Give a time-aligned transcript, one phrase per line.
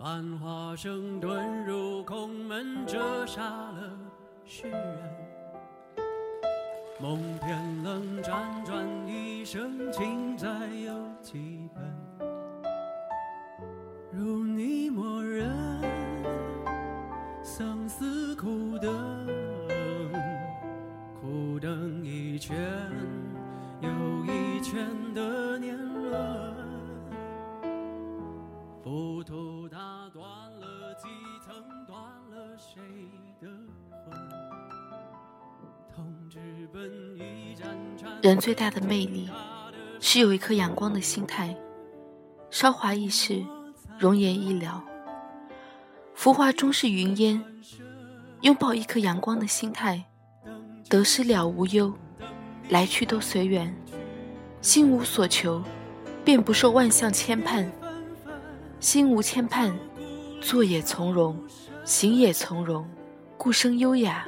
[0.00, 3.92] 繁华声遁入空门，折煞了
[4.46, 4.98] 世人。
[6.98, 11.84] 梦偏冷，辗转一生，情债有几本？
[14.10, 15.50] 如你默认，
[17.42, 19.26] 相思苦等，
[21.20, 22.56] 苦等一圈
[38.22, 39.30] 人最大的魅力
[39.98, 41.56] 是有一颗阳光的心态，
[42.50, 43.42] 韶华易逝，
[43.98, 44.82] 容颜易老，
[46.14, 47.42] 浮华终是云烟。
[48.42, 50.04] 拥抱一颗阳光的心态，
[50.88, 51.92] 得失了无忧，
[52.68, 53.74] 来去都随缘，
[54.60, 55.62] 心无所求，
[56.22, 57.66] 便不受万象牵绊。
[58.80, 59.72] 心无牵绊，
[60.42, 61.38] 坐也从容，
[61.84, 62.86] 行也从容，
[63.38, 64.26] 故生优雅。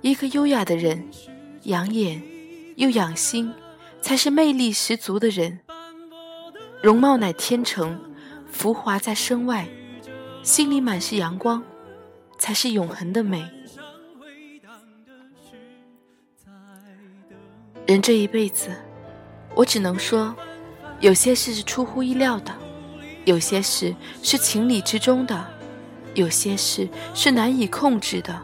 [0.00, 1.06] 一个优雅的人，
[1.64, 2.22] 养眼
[2.78, 3.52] 又养心，
[4.00, 5.58] 才是魅力十足的人。
[6.80, 8.00] 容貌乃天成，
[8.48, 9.66] 浮华在身外，
[10.44, 11.60] 心里满是阳光，
[12.38, 13.44] 才是永恒的美。
[17.84, 18.70] 人这一辈子，
[19.56, 20.32] 我只能说，
[21.00, 22.54] 有些事是出乎意料的。
[23.24, 25.48] 有些事是情理之中的，
[26.14, 28.40] 有些事是难以控制的，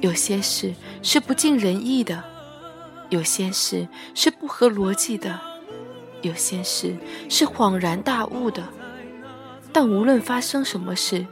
[0.00, 2.22] 有些事是不尽人意的，
[3.10, 5.38] 有些事是不合逻辑的，
[6.22, 6.96] 有些事
[7.28, 8.66] 是恍然大悟的。
[9.72, 11.26] 但无论发生什么事，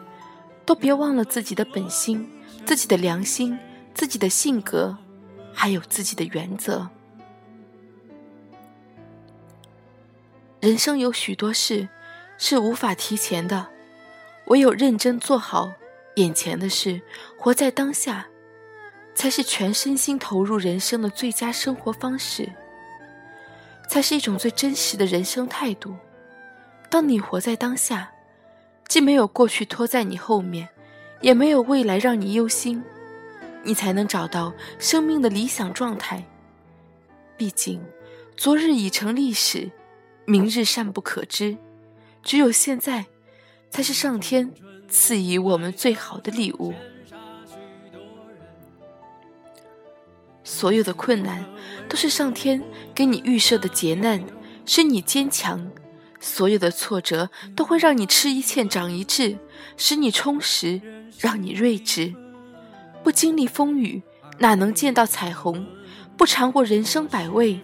[0.66, 2.30] 都别忘了自己的本心、
[2.66, 3.58] 自己的良心、
[3.94, 4.98] 自己的性格，
[5.54, 6.88] 还有自己的原则。
[10.60, 11.88] 人生有许多事。
[12.40, 13.66] 是无法提前的，
[14.44, 15.72] 唯有认真做好
[16.14, 17.02] 眼前的事，
[17.36, 18.28] 活在当下，
[19.18, 22.48] 才是全身心投入人生的最佳生活方式，
[23.88, 25.92] 才是一种最真实的人生态度。
[26.88, 28.12] 当你活在当下，
[28.86, 30.68] 既没有过去拖在你后面，
[31.20, 32.80] 也没有未来让你忧心，
[33.64, 36.22] 你才能找到生命的理想状态。
[37.36, 37.82] 毕竟，
[38.36, 39.68] 昨日已成历史，
[40.26, 41.56] 明日尚不可知。
[42.22, 43.06] 只有现在，
[43.68, 44.52] 才是上天
[44.88, 46.72] 赐予我们最好的礼物。
[50.48, 51.44] 所有的困难，
[51.90, 52.62] 都是上天
[52.94, 54.24] 给你预设的劫难，
[54.64, 55.58] 使你坚强；
[56.20, 59.36] 所有的挫折，都会让你吃一堑长一智，
[59.76, 60.80] 使你充实，
[61.18, 62.14] 让你睿智。
[63.04, 64.02] 不经历风雨，
[64.38, 65.66] 哪能见到彩虹？
[66.16, 67.60] 不尝过人生百味，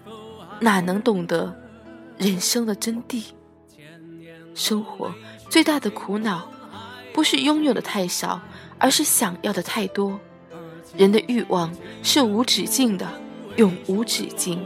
[0.61, 1.59] 哪能懂得
[2.19, 3.23] 人生的真谛？
[4.55, 5.11] 生活
[5.49, 6.47] 最大的苦恼，
[7.15, 8.43] 不是拥有的太少，
[8.79, 10.21] 而是想要的太多。
[10.97, 11.73] 人的欲望
[12.03, 13.07] 是无止境的，
[13.57, 14.61] 永无止境。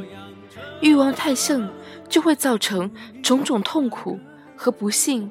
[0.80, 1.68] 欲望太盛，
[2.08, 2.90] 就会造成
[3.22, 4.18] 种种痛苦
[4.56, 5.30] 和不幸。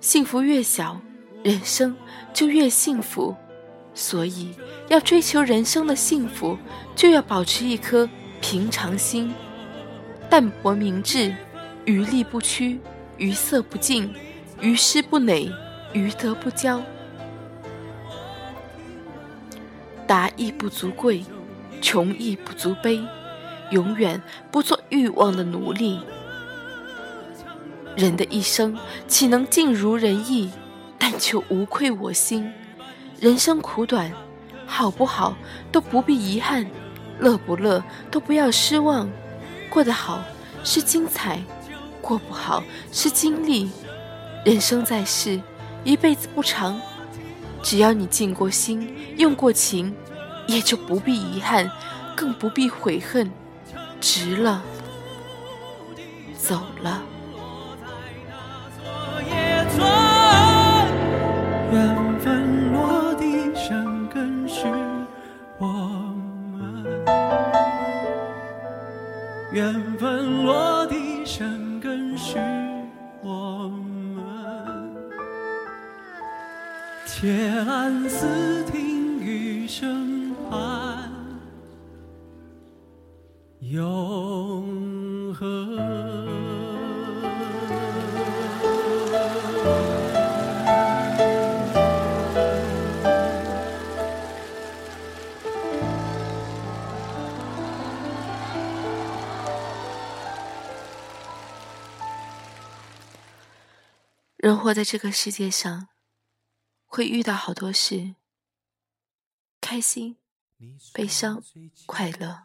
[0.00, 1.00] 幸福越小，
[1.42, 1.96] 人生
[2.32, 3.34] 就越幸福。
[3.94, 4.52] 所以，
[4.88, 6.58] 要追求人生的幸福，
[6.96, 8.08] 就要保持一颗
[8.40, 9.32] 平常心，
[10.28, 11.34] 淡泊明志，
[11.84, 12.80] 余力不屈。
[13.16, 14.12] 于色不净，
[14.60, 15.48] 于诗不馁，
[15.92, 16.80] 于德不骄。
[20.06, 21.24] 达亦不足贵，
[21.80, 23.02] 穷亦不足悲。
[23.70, 26.00] 永远不做欲望的奴隶。
[27.96, 28.78] 人的一生
[29.08, 30.50] 岂能尽如人意？
[30.98, 32.52] 但求无愧我心。
[33.20, 34.12] 人生苦短，
[34.66, 35.34] 好不好
[35.72, 36.66] 都不必遗憾，
[37.18, 39.08] 乐不乐都不要失望。
[39.70, 40.22] 过得好
[40.62, 41.40] 是精彩。
[42.00, 42.62] 过不好
[42.92, 43.70] 是经历，
[44.44, 45.40] 人生在世，
[45.84, 46.78] 一辈子不长，
[47.64, 49.94] 只要你尽过心，用过情，
[50.46, 51.68] 也就不必遗憾，
[52.14, 53.32] 更不必悔恨，
[54.02, 54.62] 值了，
[56.38, 57.02] 走了。
[77.06, 81.10] 且安思听雨声盼，
[83.60, 85.76] 永恒。
[104.36, 105.88] 人活在这个世界上，
[106.94, 108.14] 会遇到好多事，
[109.60, 110.16] 开心、
[110.92, 111.42] 悲伤、
[111.86, 112.44] 快乐，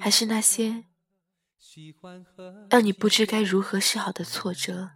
[0.00, 0.86] 还是那些
[2.70, 4.92] 让你不知该如何是好的挫折。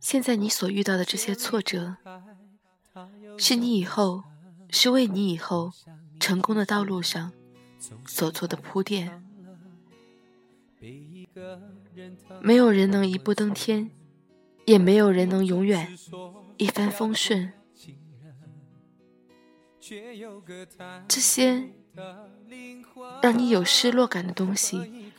[0.00, 1.98] 现在你所遇到的这些挫折，
[3.38, 4.24] 是你以后，
[4.70, 5.70] 是为你以后
[6.18, 7.34] 成功的道路上
[8.06, 9.22] 所做的铺垫。
[12.40, 13.90] 没有人能一步登天，
[14.66, 15.96] 也没有人能永远
[16.56, 17.52] 一帆风顺。
[21.06, 21.68] 这些
[23.22, 25.12] 让你有失落感的东西，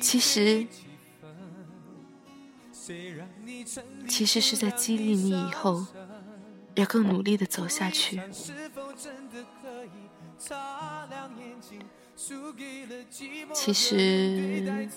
[0.00, 0.66] 其实
[4.06, 5.86] 其实是在激励你以后
[6.74, 8.20] 要更努力的走下去。
[13.52, 14.88] 其实，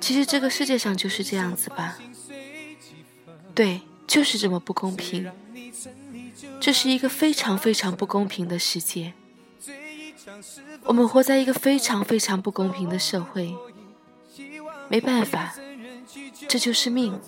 [0.00, 1.98] 其实这个世界上就是这样子吧。
[3.54, 5.30] 对，就是这么不公平。
[6.60, 9.14] 这是一个非常非常不公平的世界。
[10.84, 13.54] 我们活在一个非常非常不公平的社会。
[14.88, 15.54] 没办法，
[16.48, 17.18] 这就是命。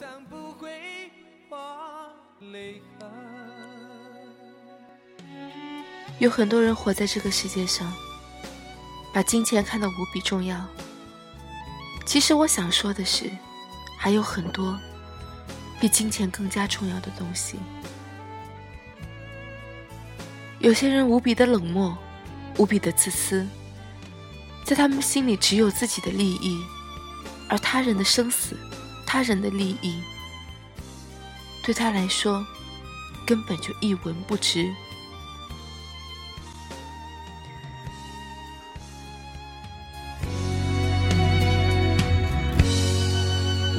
[6.19, 7.93] 有很多人活在这个世界上。
[9.11, 10.63] 把金钱看得无比重要。
[12.07, 13.29] 其实我想说的是，
[13.97, 14.79] 还有很多
[15.81, 17.59] 比金钱更加重要的东西。
[20.61, 21.97] 有些人无比的冷漠，
[22.59, 23.47] 无比的自私，
[24.63, 26.63] 在他们心里只有自己的利益，
[27.49, 28.57] 而他人的生死、
[29.07, 30.01] 他人的利益，
[31.63, 32.47] 对他来说
[33.27, 34.73] 根本就一文不值。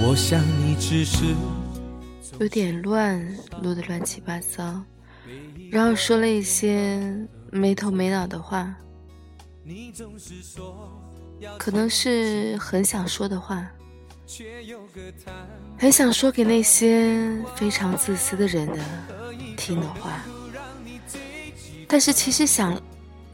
[0.02, 1.36] 我想你只是
[2.40, 3.22] 有点乱，
[3.62, 4.82] 录的乱七八糟，
[5.70, 7.00] 然后说了一些
[7.52, 8.74] 没头没脑的话，
[11.58, 13.70] 可能是很想说的话，
[15.78, 18.80] 很想说给那些非常自私的人的
[19.58, 20.24] 听的话，
[21.90, 22.82] 但是其实想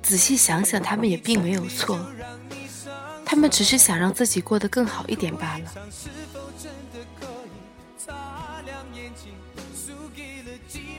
[0.01, 2.03] 仔细想想，他们也并没有错，
[3.23, 5.71] 他们只是想让自己过得更好一点罢了。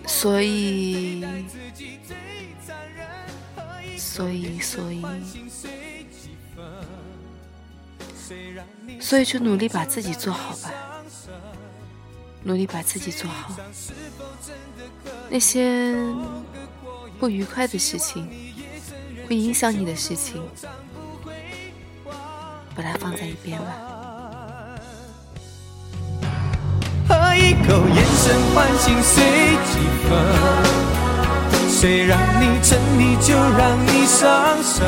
[0.07, 1.25] 所以，
[3.99, 5.05] 所以，所以，
[9.01, 10.73] 所以就努力把自己做好吧，
[12.45, 13.55] 努力把自己做好。
[15.29, 15.95] 那些
[17.19, 18.27] 不愉快的事情，
[19.29, 20.43] 会影响你的事情，
[22.75, 23.93] 把它放在一边吧。
[27.39, 27.87] 一口
[28.27, 29.23] 眼神唤醒随
[29.67, 29.79] 几
[30.09, 30.11] 分，
[31.69, 34.85] 谁让你沉溺就让你上身，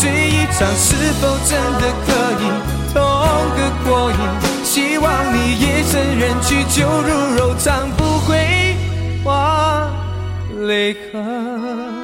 [0.00, 2.08] 醉一场是否真的可
[2.40, 2.44] 以
[2.94, 2.96] 痛
[3.56, 4.16] 个过瘾？
[4.64, 8.74] 希望你夜深人去酒入柔肠不会
[9.22, 9.86] 化
[10.62, 11.95] 泪痕。